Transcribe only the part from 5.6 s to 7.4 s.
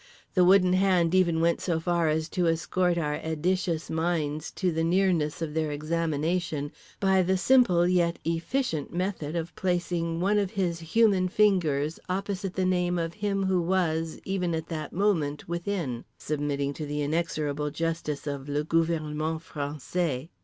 examination by the